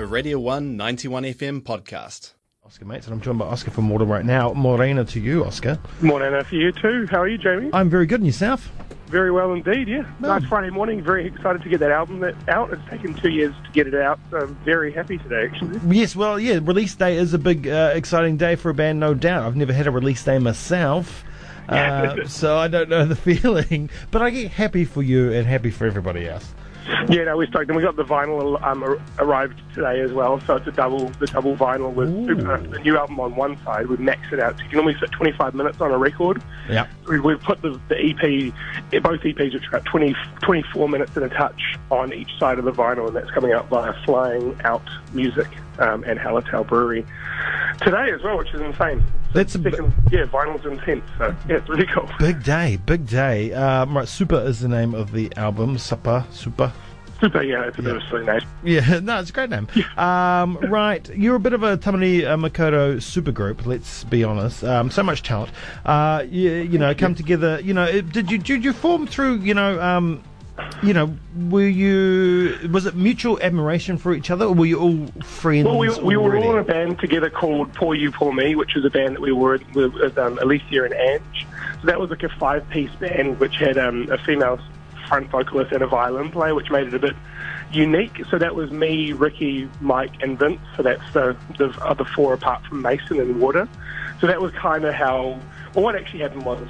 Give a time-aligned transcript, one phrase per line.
[0.00, 2.32] a Radio 1 91 FM podcast.
[2.64, 4.54] Oscar Mates, and I'm joined by Oscar from Water right now.
[4.54, 5.78] Morena to you, Oscar.
[6.00, 7.06] Morning for you too.
[7.10, 7.68] How are you, Jamie?
[7.74, 8.72] I'm very good, and yourself?
[9.08, 10.10] Very well indeed, yeah.
[10.20, 11.02] Nice Friday morning.
[11.02, 12.72] Very excited to get that album out.
[12.72, 15.80] It's taken two years to get it out, so I'm very happy today, actually.
[15.94, 19.12] Yes, well, yeah, release day is a big, uh, exciting day for a band, no
[19.12, 19.44] doubt.
[19.44, 21.24] I've never had a release day myself.
[21.68, 25.70] Uh, so I don't know the feeling, but I get happy for you and happy
[25.70, 26.52] for everybody else.
[27.08, 28.82] Yeah, no, we're stoked, and we got the vinyl um,
[29.18, 30.40] arrived today as well.
[30.40, 33.86] So it's a double, the double vinyl with Super, the new album on one side.
[33.86, 34.56] We've maxed it out.
[34.56, 36.42] So you can only fit 25 minutes on a record.
[36.68, 36.86] Yeah.
[37.08, 41.22] We, we've put the, the EP, both EPs, which are about 20, 24 minutes in
[41.22, 44.88] a touch on each side of the vinyl, and that's coming out via Flying Out
[45.12, 47.04] Music um, and Hallertau Brewery
[47.80, 49.02] today as well, which is insane.
[49.32, 52.08] That's a bi- Second, yeah, vinyl's intense, so yeah, it's really cool.
[52.18, 53.52] Big day, big day.
[53.52, 55.78] Um, right, Super is the name of the album.
[55.78, 56.72] Supper, Super.
[57.20, 58.40] Super, yeah, it's a bit of a silly name.
[58.64, 59.68] Yeah, no, it's a great name.
[59.98, 63.66] Um, right, you're a bit of a Tāmaki uh, Makaurau supergroup.
[63.66, 64.64] Let's be honest.
[64.64, 65.52] Um, so much talent.
[65.84, 67.60] Uh, you, you know, come together.
[67.62, 69.40] You know, it- did you did you form through?
[69.40, 70.22] You know, um,
[70.82, 71.14] you know,
[71.48, 75.66] were you was it mutual admiration for each other, or were you all friends?
[75.66, 78.74] Well, we, we were all in a band together called Poor You, Poor Me, which
[78.74, 81.46] was a band that we were with, with um, Alicia and Ange.
[81.80, 84.58] So that was like a five-piece band which had um, a female
[85.08, 87.16] front vocalist and a violin player, which made it a bit
[87.72, 88.22] unique.
[88.30, 90.60] So that was me, Ricky, Mike, and Vince.
[90.76, 93.68] So that's the, the other four apart from Mason and Water.
[94.20, 95.40] So that was kind of how.
[95.74, 96.68] Well, what actually happened was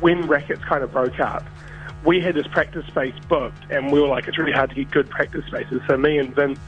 [0.00, 1.44] when Rackets kind of broke up,
[2.04, 4.90] we had this practice space booked, and we were like, it's really hard to get
[4.90, 5.80] good practice spaces.
[5.86, 6.58] So me and Vince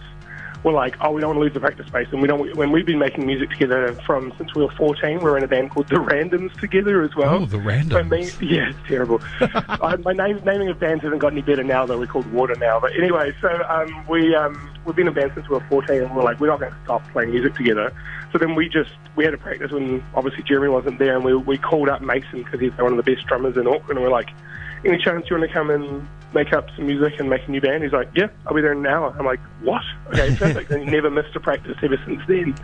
[0.63, 2.57] were like, oh, we don't want to lose the practice space, and we don't.
[2.57, 5.49] When we've been making music together from since we were 14, we were in a
[5.49, 7.35] band called The Randoms together as well.
[7.35, 8.41] Oh, The So Randoms.
[8.41, 9.21] me, yeah, it's terrible.
[9.41, 11.98] I, my name, naming of bands hasn't got any better now, though.
[11.98, 12.81] We're called Water now.
[12.81, 16.11] But anyway, so um, we um, we've been a band since we were 14, and
[16.11, 17.93] we we're like, we're not going to stop playing music together.
[18.33, 21.35] So then we just we had a practice when obviously Jeremy wasn't there, and we
[21.35, 24.08] we called up Mason because he's one of the best drummers in Auckland, and we're
[24.11, 24.31] like,
[24.84, 27.61] any chance you want to come and make up some music and make a new
[27.61, 27.83] band?
[27.83, 29.14] He's like, yeah, I'll be there in an hour.
[29.18, 29.83] I'm like, what?
[30.08, 30.70] Okay, perfect.
[30.70, 32.55] and he never missed a practice ever since then.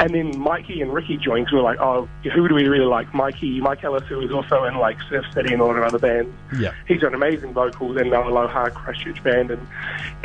[0.00, 3.12] And then Mikey and Ricky joined we were like, oh, who do we really like?
[3.14, 5.98] Mikey, Mike Ellis, who was also in like Surf City and a lot of other
[5.98, 6.32] bands.
[6.58, 6.74] Yeah.
[6.86, 9.66] He's got amazing vocals and now Aloha Christchurch band, and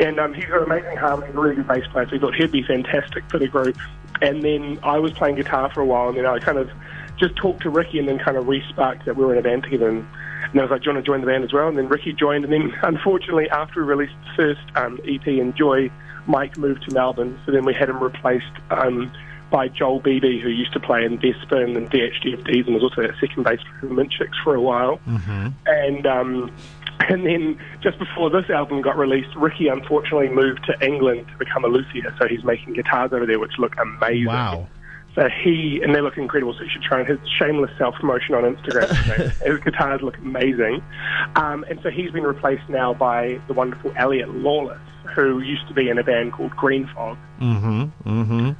[0.00, 2.06] and um, he's got amazing harmony, a really good bass player.
[2.06, 3.76] So we thought he'd be fantastic for the group.
[4.20, 6.70] And then I was playing guitar for a while, and then I kind of
[7.18, 9.64] just talked to Ricky, and then kind of re-sparked that we were in a band
[9.64, 9.88] together.
[9.88, 10.06] And,
[10.52, 11.88] and I was like, "Do you want to join the band as well?" And then
[11.88, 15.90] Ricky joined, and then unfortunately, after we released the first um, EP, Enjoy,
[16.26, 18.52] Mike moved to Melbourne, so then we had him replaced.
[18.70, 19.12] Um,
[19.50, 23.14] by Joel Beebe, who used to play in Despin and DHDFDs and was also that
[23.18, 25.00] second bass in Minchicks for a while.
[25.66, 26.54] And um,
[27.08, 31.64] and then just before this album got released, Ricky unfortunately moved to England to become
[31.64, 32.14] a luthier.
[32.18, 34.26] So he's making guitars over there, which look amazing.
[34.26, 34.68] Wow.
[35.42, 36.52] He and they look incredible.
[36.54, 38.88] So you should try and his shameless self promotion on Instagram.
[39.46, 40.82] his guitars look amazing.
[41.36, 44.80] Um, and so he's been replaced now by the wonderful Elliot Lawless,
[45.14, 47.16] who used to be in a band called Green Fog.
[47.40, 47.82] Mm-hmm.
[48.08, 48.50] Mm-hmm.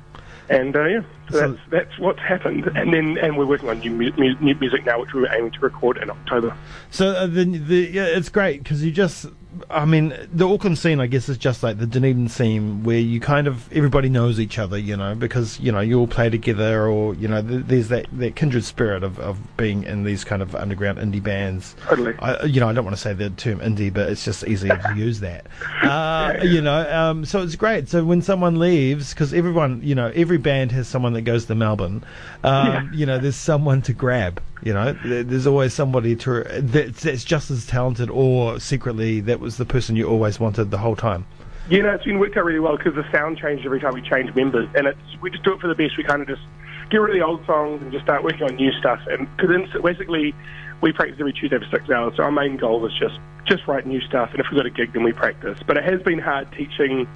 [0.51, 2.67] And uh, yeah, so, So- that's that's what's happened.
[2.75, 5.29] And then and we're working on new, mu- mu- new music now, which we were
[5.33, 6.57] aiming to record in October.
[6.91, 9.27] So uh, the, the yeah, it's great because you just,
[9.71, 13.19] I mean, the Auckland scene, I guess, is just like the Dunedin scene where you
[13.19, 16.87] kind of everybody knows each other, you know, because you know you all play together,
[16.87, 20.43] or you know, th- there's that, that kindred spirit of, of being in these kind
[20.43, 21.75] of underground indie bands.
[21.87, 22.15] Totally.
[22.19, 24.77] I, you know, I don't want to say the term indie, but it's just easier
[24.77, 25.47] to use that.
[25.83, 27.89] Uh, you know, um, so it's great.
[27.89, 31.55] So when someone leaves, because everyone, you know, every band has someone that goes to
[31.55, 32.05] Melbourne.
[32.45, 32.89] Um, Yeah.
[32.93, 34.43] You know, there's someone to grab.
[34.63, 39.57] You know, there's always somebody to that's, that's just as talented, or secretly that was
[39.57, 41.27] the person you always wanted the whole time.
[41.71, 44.03] You know, it's been worked out really well because the sound changed every time we
[44.03, 45.97] change members, and it's we just do it for the best.
[45.97, 46.43] We kind of just
[46.91, 49.01] get rid of the old songs and just start working on new stuff.
[49.07, 50.35] And because basically,
[50.81, 52.15] we practice every Tuesday for six hours.
[52.17, 54.71] So our main goal is just just write new stuff, and if we've got a
[54.71, 55.59] gig, then we practice.
[55.67, 57.07] But it has been hard teaching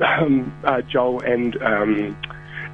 [0.00, 2.16] um, uh, Joel and um,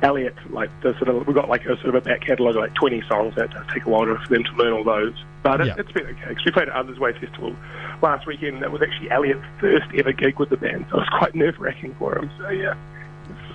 [0.05, 2.61] Elliot like the sort of we've got like a sort of a back catalogue of
[2.63, 3.35] like 20 songs.
[3.37, 5.15] That does take a while for them to learn all those.
[5.43, 5.75] But it, Yeah.
[5.79, 7.57] it's been okay 'cause we played at Others Way Festival
[8.03, 8.63] last weekend.
[8.63, 11.59] That was actually Elliot's first ever gig with the band, so it was quite nerve
[11.59, 12.31] wracking for him.
[12.39, 12.75] So yeah.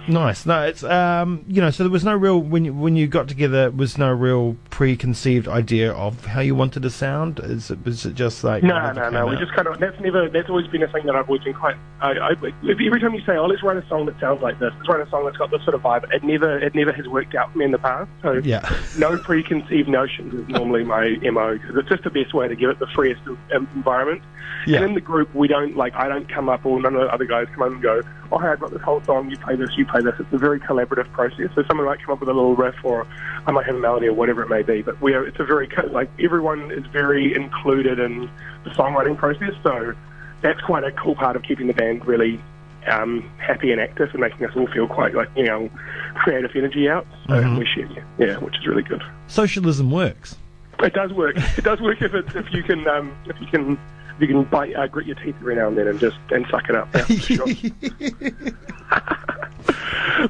[0.10, 0.46] Nice.
[0.46, 3.28] No, it's um, you know, so there was no real when you, when you got
[3.28, 7.40] together, was no real preconceived idea of how you wanted to sound.
[7.40, 9.28] Is it was it just like No, no, no.
[9.28, 11.54] We just kind of that's never that's always been a thing that I've always been
[11.54, 11.76] quite.
[12.02, 14.74] I, I, every time you say, "Oh, let's write a song that sounds like this,"
[14.78, 16.12] let's write a song that's got this sort of vibe.
[16.12, 18.10] It never it never has worked out for me in the past.
[18.24, 18.68] So yeah.
[18.98, 22.70] no preconceived notions is normally my mo because it's just the best way to give
[22.70, 23.22] it the freest
[23.52, 24.24] environment.
[24.66, 24.78] Yeah.
[24.78, 27.14] And in the group, we don't like I don't come up or none of the
[27.14, 28.02] other guys come up and go,
[28.32, 29.30] "Oh, hey, I've got this whole song.
[29.30, 30.14] You play this, you play this.
[30.20, 31.50] It's a very collaborative process.
[31.56, 33.06] So someone might come up with a little riff, or
[33.48, 34.82] I might have a melody, or whatever it may be.
[34.82, 38.30] But we are, it's a very like everyone is very included in
[38.64, 39.54] the songwriting process.
[39.64, 39.94] So
[40.42, 42.40] that's quite a cool part of keeping the band really
[42.88, 45.70] um, happy and active, and making us all feel quite like you know
[46.16, 47.06] creative energy out.
[47.28, 47.58] So Mhm.
[47.60, 47.88] we share,
[48.18, 49.04] yeah, which is really good.
[49.28, 50.38] Socialism works.
[50.82, 51.36] It does work.
[51.58, 53.78] It does work if it's if you can um, if you can
[54.20, 56.70] you can bite uh, grit your teeth every now and then and just and suck
[56.70, 56.90] it up.
[56.94, 57.06] Yeah,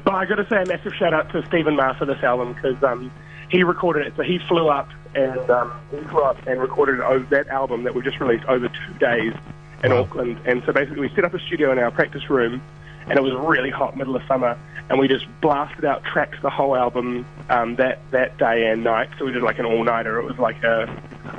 [0.04, 2.52] but I got to say a massive shout out to Stephen Marr for this album
[2.54, 3.10] because um,
[3.50, 4.14] he recorded it.
[4.16, 7.94] So he flew up and um, he flew up and recorded over that album that
[7.94, 9.34] we just released over two days
[9.82, 10.02] in Wow.
[10.02, 10.38] Auckland.
[10.44, 12.62] And so basically, we set up a studio in our practice room,
[13.08, 14.58] and it was really hot, middle of summer,
[14.88, 19.08] and we just blasted out tracks the whole album um, that that day and night.
[19.18, 20.18] So we did like an all nighter.
[20.20, 20.84] It was like a,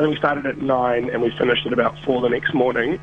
[0.02, 2.98] I think we started at nine and we finished at about four the next morning.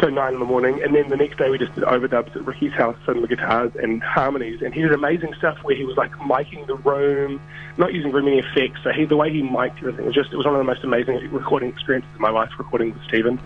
[0.00, 2.46] So nine in the morning, and then the next day we just did overdubs at
[2.46, 4.62] Ricky's house and the guitars and harmonies.
[4.62, 7.42] And he did amazing stuff where he was like miking the room,
[7.76, 8.80] not using very many effects.
[8.82, 10.82] So he, the way he mic'd everything was just it was one of the most
[10.82, 12.48] amazing recording experiences of my life.
[12.56, 13.38] Recording with Stephen,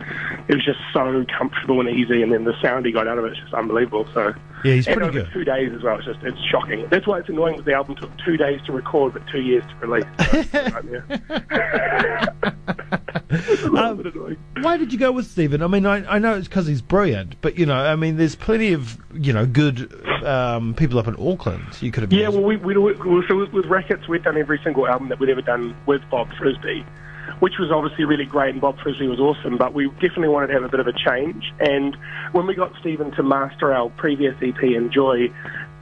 [0.46, 3.24] it was just so comfortable and easy, and then the sound he got out of
[3.24, 4.06] it is just unbelievable.
[4.14, 5.28] So Yeah, he's and pretty good.
[5.32, 5.96] two days as well.
[5.98, 6.86] It's just it's shocking.
[6.90, 9.62] That's why it's annoying that the album took two days to record but two years
[9.68, 10.04] to release.
[10.18, 11.04] So, it's a nightmare.
[13.30, 14.36] It's a little Um.
[14.60, 15.62] Why did you go with Stephen?
[15.62, 18.36] I mean, I, I know it's because he's brilliant, but you know, I mean, there's
[18.36, 19.92] plenty of you know good
[20.24, 21.64] um, people up in Auckland.
[21.80, 22.12] You could have.
[22.12, 25.18] Yeah, well, we, we, we so with, with Rackets, we've done every single album that
[25.18, 26.84] we've ever done with Bob Frisbee,
[27.40, 29.56] which was obviously really great, and Bob Frisbee was awesome.
[29.56, 31.52] But we definitely wanted to have a bit of a change.
[31.60, 31.96] And
[32.32, 35.28] when we got Stephen to master our previous EP, Enjoy,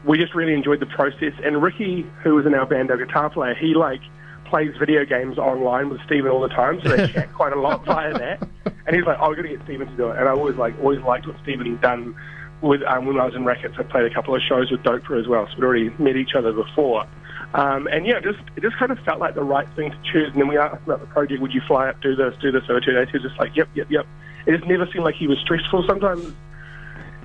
[0.04, 1.32] we just really enjoyed the process.
[1.44, 4.00] And Ricky, who was in our band, our guitar player, he like
[4.46, 7.84] plays video games online with Stephen all the time, so they chat quite a lot
[7.84, 8.46] via that.
[8.86, 10.56] And he's like, "Oh, we're going to get Stephen to do it." And I always
[10.56, 12.14] like always liked what Stephen had done
[12.60, 13.74] with um, when I was in Rackets.
[13.78, 16.34] I played a couple of shows with Doprah as well, so we'd already met each
[16.34, 17.06] other before.
[17.54, 20.30] Um, and yeah, just it just kind of felt like the right thing to choose.
[20.32, 22.62] And then we asked about the project: Would you fly up, do this, do this
[22.68, 23.08] over two days?
[23.10, 24.06] He was just like, "Yep, yep, yep."
[24.46, 25.84] It just never seemed like he was stressful.
[25.86, 26.24] Sometimes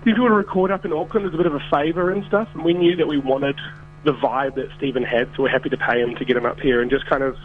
[0.02, 2.26] if you want to record up in Auckland, it's a bit of a favour and
[2.26, 2.50] stuff.
[2.54, 3.58] And we knew that we wanted
[4.04, 6.60] the vibe that Stephen had, so we're happy to pay him to get him up
[6.60, 7.36] here and just kind of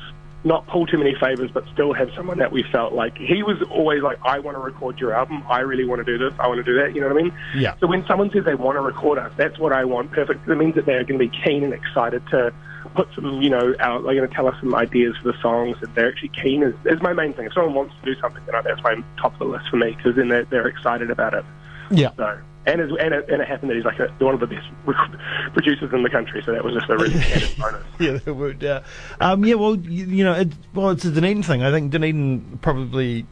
[0.45, 3.63] not pull too many favours, but still have someone that we felt like he was
[3.71, 5.45] always like, I want to record your album.
[5.49, 6.37] I really want to do this.
[6.39, 6.95] I want to do that.
[6.95, 7.33] You know what I mean?
[7.57, 7.77] Yeah.
[7.79, 10.11] So when someone says they want to record us, that's what I want.
[10.11, 10.49] Perfect.
[10.49, 12.53] It means that they're going to be keen and excited to
[12.91, 14.03] put some, you know, out.
[14.05, 15.77] They're going to tell us some ideas for the songs.
[15.81, 17.47] That they're actually keen is, is my main thing.
[17.47, 19.95] If someone wants to do something, then that's my top of the list for me
[19.97, 21.45] because then they're, they're excited about it.
[21.91, 22.11] yeah.
[22.17, 24.67] So, and, and, it, and it happened that he's like a, one of the best
[25.53, 27.83] producers in the country, so that was just a really added bonus.
[28.01, 28.85] Yeah, that worked out.
[29.21, 31.63] Um, yeah, well, you, you know, it, well, it's a Dunedin thing.
[31.63, 33.27] I think Dunedin probably,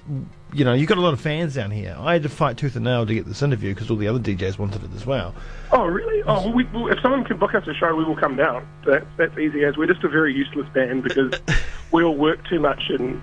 [0.53, 1.97] you know, you've got a lot of fans down here.
[1.99, 4.19] I had to fight tooth and nail to get this interview because all the other
[4.19, 5.35] DJs wanted it as well.
[5.73, 6.23] Oh, really?
[6.23, 8.69] Oh, well, we, well, if someone can book us a show, we will come down.
[8.85, 11.33] That's, that's easy as we're just a very useless band because
[11.93, 13.23] we all work too much and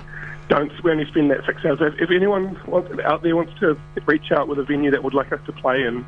[0.49, 1.79] don't we only spend that six hours.
[1.99, 5.31] If, anyone wants, out there wants to reach out with a venue that would like
[5.31, 6.05] us to play and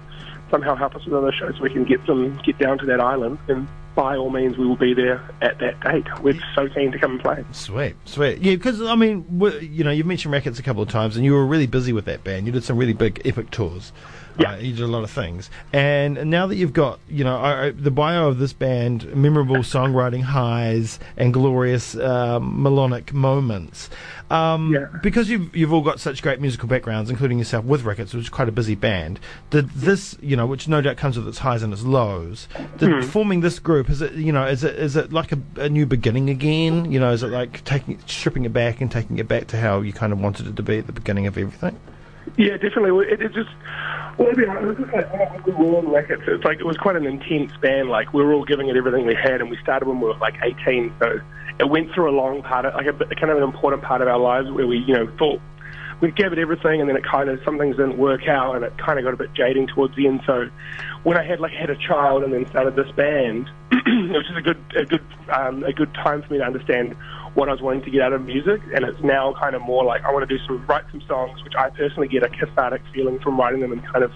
[0.50, 3.38] somehow help us with other shows, we can get them get down to that island,
[3.48, 6.06] then by all means we will be there at that date.
[6.22, 7.44] We're so keen to come and play.
[7.52, 8.40] Sweet, sweet.
[8.40, 9.26] Yeah, because I mean,
[9.62, 12.06] you know, you've mentioned Rackets a couple of times, and you were really busy with
[12.06, 12.46] that band.
[12.46, 13.92] You did some really big, epic tours.
[14.38, 14.54] Yeah.
[14.54, 17.92] Uh, you did a lot of things, and now that you've got, you know, the
[17.92, 23.90] bio of this band, memorable songwriting highs and glorious um, melodic moments.
[24.30, 24.86] Um, Yeah.
[25.04, 28.30] Because you've you've all got such great musical backgrounds, including yourself with Rackets, which is
[28.30, 29.19] quite a busy band.
[29.50, 32.48] Did this, you know, which no doubt comes with its highs and its lows.
[32.78, 33.02] Did Hmm.
[33.02, 35.86] forming this group is it, you know, is it is it like a, a new
[35.86, 36.92] beginning again?
[36.92, 39.81] You know, is it like taking stripping it back and taking it back to how
[39.81, 41.80] you kind of wanted it to be at the beginning of everything?
[42.38, 43.07] Yeah, definitely.
[43.07, 43.50] It, it just,
[44.18, 47.90] well, be honest, it's like it was quite an intense band.
[47.90, 50.18] Like we were all giving it everything we had, and we started when we were
[50.18, 50.94] like 18.
[51.00, 51.19] So
[51.59, 54.07] it went through a long part of, like a, kind of an important part of
[54.07, 55.42] our lives where we, you know, thought
[56.02, 58.64] we gave it everything, and then it kind of some things didn't work out, and
[58.64, 60.21] it kind of got a bit jading towards the end.
[60.26, 60.50] So
[61.04, 63.50] when I had like had a child and then started this band,
[64.14, 66.96] it was just a good, a good, um, a good time for me to understand
[67.34, 69.84] what I was wanting to get out of music, and it's now kind of more
[69.84, 72.81] like I want to do some write some songs, which I personally get a cathartic
[72.94, 74.12] feeling from writing them, and kind of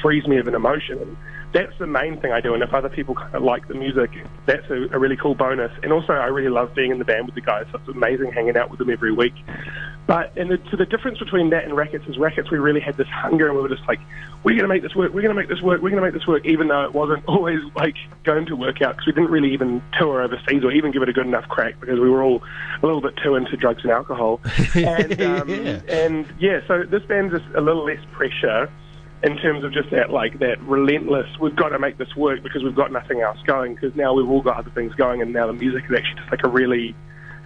[0.00, 0.98] frees me of an emotion.
[0.98, 1.16] And
[1.52, 2.54] that's the main thing I do.
[2.54, 4.10] And if other people kind of like the music,
[4.46, 5.70] that's a, a really cool bonus.
[5.82, 7.66] And also, I really love being in the band with the guys.
[7.72, 9.34] So it's amazing hanging out with them every week.
[10.06, 12.96] But and the, so the difference between that and Rackets is Rackets, we really had
[12.96, 14.00] this hunger, and we were just like,
[14.42, 16.06] we're going to make this work, we're going to make this work, we're going to
[16.10, 17.94] make this work, even though it wasn't always like
[18.24, 21.08] going to work out because we didn't really even tour overseas or even give it
[21.08, 22.42] a good enough crack because we were all
[22.82, 24.40] a little bit too into drugs and alcohol.
[24.74, 25.80] and, um, Yeah.
[25.88, 28.68] and yeah, so this band's just a little less pressure.
[29.22, 31.28] In terms of just that like that relentless.
[31.40, 33.74] We've got to make this work because we've got nothing else going.
[33.74, 36.30] Because now we've all got other things going, and now the music is actually just
[36.30, 36.94] like a really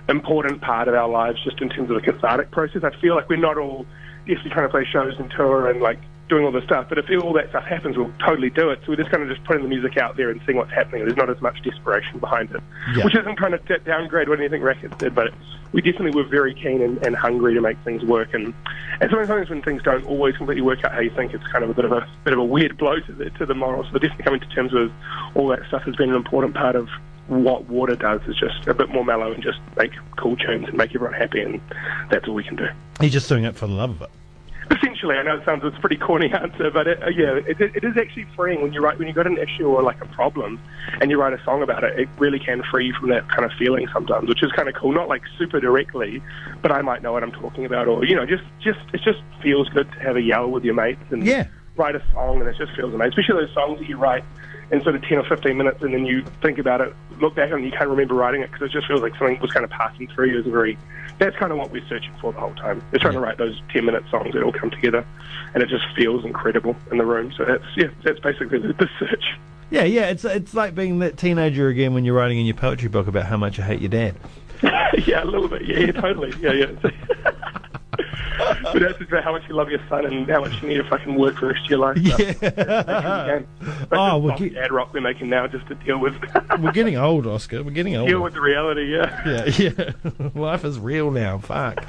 [0.08, 2.82] important part of our lives, just in terms of the cathartic process.
[2.84, 3.86] I feel like we're not all
[4.26, 6.86] we're trying to play shows and tour and like doing all this stuff.
[6.88, 8.80] But if all that stuff happens, we'll totally do it.
[8.84, 11.04] So we're just kind of just putting the music out there and seeing what's happening.
[11.04, 12.60] There's not as much desperation behind it,
[12.96, 13.04] Yeah.
[13.04, 15.32] which isn't kind of d- downgrade what anything records did, but
[15.72, 18.34] we definitely were very keen and, and hungry to make things work.
[18.34, 18.54] And
[19.00, 21.70] and sometimes when things don't always completely work out how you think, it's kind of
[21.70, 23.86] a bit of a bit of a weird blow to the to the morals.
[23.92, 24.90] So definitely coming to terms with
[25.34, 26.88] all that stuff has been an important part of
[27.28, 30.76] what water does is just a bit more mellow and just make cool tunes and
[30.78, 31.60] make everyone happy and
[32.08, 32.68] that's all we can do.
[33.00, 34.10] He's just doing it for the love of it.
[34.70, 37.60] Essentially, I know it sounds it's a pretty corny answer, but it, uh, yeah, it,
[37.60, 40.06] it is actually freeing when you write when you got an issue or like a
[40.08, 40.60] problem,
[41.00, 41.98] and you write a song about it.
[41.98, 44.74] It really can free you from that kind of feeling sometimes, which is kind of
[44.74, 44.92] cool.
[44.92, 46.22] Not like super directly,
[46.62, 49.20] but I might know what I'm talking about, or you know, just just it just
[49.42, 51.46] feels good to have a yell with your mates and Yeah.
[51.76, 53.12] write a song, and it just feels amazing.
[53.18, 54.24] Especially those songs that you write
[54.70, 57.50] in sort of 10 or 15 minutes, and then you think about it, look back,
[57.52, 59.70] and you can't remember writing it because it just feels like something was kind of
[59.70, 60.38] passing through you.
[60.38, 60.76] A very,
[61.18, 62.82] that's kind of what we're searching for the whole time.
[62.92, 65.06] We're trying to write those 10 minute songs that all come together,
[65.54, 67.32] and it just feels incredible in the room.
[67.36, 69.24] So that's yeah, that's basically the, the search.
[69.70, 70.10] Yeah, yeah.
[70.10, 73.26] It's it's like being that teenager again when you're writing in your poetry book about
[73.26, 74.16] how much you hate your dad.
[74.62, 75.64] yeah, a little bit.
[75.64, 76.32] Yeah, yeah totally.
[76.40, 76.90] Yeah, yeah.
[78.62, 80.84] but that's about how much you love your son and how much you need to
[80.84, 81.96] fucking work for the rest of your life.
[81.98, 83.40] Yeah.
[83.92, 86.14] Oh, we're, not ge- dad rock we're making now just to deal with
[86.60, 87.62] we're getting old, Oscar.
[87.62, 88.08] We're getting old.
[88.08, 88.92] deal with the reality.
[88.94, 89.70] Yeah, Yeah,
[90.18, 90.30] yeah.
[90.34, 91.38] Life is real now.
[91.38, 91.84] Fuck.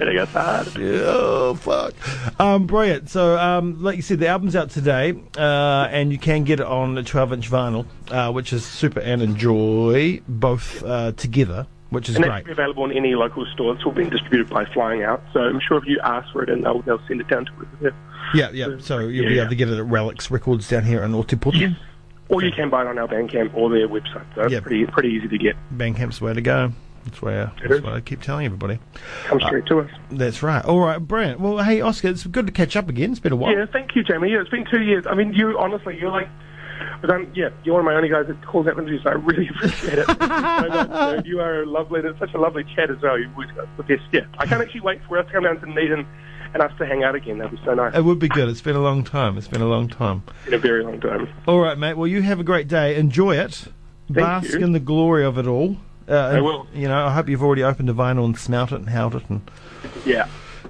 [0.00, 0.68] it gets hard.
[0.78, 1.94] Oh fuck!
[2.40, 3.10] Um, brilliant.
[3.10, 6.66] So, um, like you said, the album's out today, uh, and you can get it
[6.66, 12.16] on a 12-inch vinyl, uh, which is super, and enjoy both uh, together, which is
[12.16, 12.32] And great.
[12.34, 13.74] that's be available in any local store.
[13.74, 15.22] It's all being distributed by Flying Out.
[15.32, 17.52] So I'm sure if you ask for it, and they'll, they'll send it down to
[17.52, 17.66] us.
[17.82, 17.90] Yeah.
[18.32, 18.76] Yeah, yeah.
[18.80, 19.42] So you'll be Yeah.
[19.42, 21.76] able to get it at Relics Records down here in Ōtepoti.
[22.28, 24.24] Or you can buy it on our Bandcamp or their website.
[24.36, 24.62] So it's Yep.
[24.62, 25.56] pretty pretty easy to get.
[25.76, 26.72] Bandcamp's the way to go.
[27.04, 28.78] That's where that's what I keep telling everybody.
[29.24, 29.90] Come straight to us.
[29.92, 30.64] Uh, that's right.
[30.64, 31.40] All right, brilliant.
[31.40, 33.10] Well, hey, Oscar, it's good to catch up again.
[33.10, 33.52] It's been a while.
[33.56, 34.30] Yeah, thank you, Jamie.
[34.30, 35.06] Yeah, it's been two years.
[35.08, 36.28] I mean, you honestly, you're like,
[37.02, 39.02] I don't, yeah, you're one of my only guys that calls out interviews.
[39.04, 40.08] So I really appreciate it.
[40.08, 41.26] You so much.
[41.26, 42.00] You are lovely.
[42.00, 43.18] It's such a lovely chat as well.
[43.18, 44.02] You've always got the best.
[44.12, 46.06] Yeah, I can't actually wait for us to come down to Dunedin
[46.52, 47.38] and us to hang out again.
[47.38, 47.94] That'd be so nice.
[47.94, 48.48] It would be good.
[48.48, 49.38] It's been a long time.
[49.38, 50.22] It's been a long time.
[50.46, 51.28] In a very long time.
[51.46, 51.94] All right, mate.
[51.94, 52.96] Well, you have a great day.
[52.96, 53.66] Enjoy it.
[54.08, 54.58] Bask you.
[54.58, 55.76] in the glory of it all.
[56.08, 56.66] Uh, I will.
[56.74, 59.22] You know, I hope you've already opened a vinyl and smelt it and held it
[59.30, 59.48] and
[60.04, 60.26] Yeah.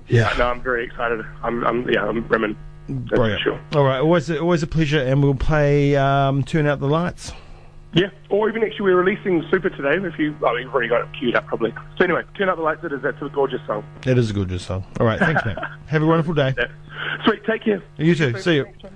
[0.07, 1.25] yeah, No, I'm very excited.
[1.43, 2.57] I'm, I'm yeah, I'm brimming.
[2.91, 3.43] That's for brilliant.
[3.43, 3.61] sure.
[3.75, 7.33] All right, always a, always a pleasure, and we'll play um, "Turn Out the Lights."
[7.93, 9.97] Yeah, or even actually, we're releasing Super today.
[10.07, 11.73] If you, oh, you've already got it queued up probably.
[11.99, 12.85] So anyway, turn out the lights.
[12.85, 13.03] It is.
[13.03, 13.85] That's a gorgeous song.
[14.07, 14.85] It is a gorgeous song.
[15.01, 15.59] All right, thanks, mate.
[15.87, 16.55] Have a wonderful day.
[16.57, 16.67] Yeah.
[17.25, 17.45] Sweet.
[17.45, 17.83] Take care.
[17.97, 18.39] You too.
[18.39, 18.65] See you.
[18.65, 18.95] Thanks,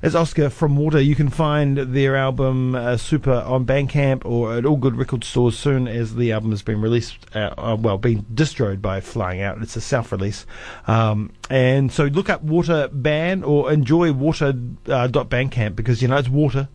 [0.00, 1.00] It's Oscar from Water.
[1.00, 5.58] You can find their album uh, Super on Bandcamp or at all good record stores
[5.58, 9.60] soon as the album has been released, uh, uh, well, been distroed by Flying Out.
[9.60, 10.46] It's a self release.
[10.86, 14.50] Um, and so look up Water Band or enjoy Water
[14.86, 16.68] uh, Bandcamp because, you know, it's water.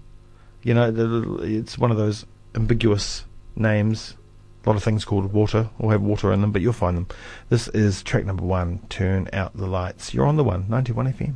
[0.62, 2.26] You know, it's one of those
[2.56, 3.24] ambiguous
[3.56, 4.18] names.
[4.66, 7.08] A lot of things called water or have water in them, but you'll find them.
[7.48, 10.14] This is track number one, Turn Out the Lights.
[10.14, 11.36] You're on the one, 91 FM.